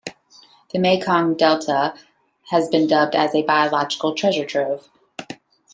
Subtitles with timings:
[0.73, 1.93] The Mekong Delta
[2.49, 4.89] has been dubbed as a "biological treasure trove".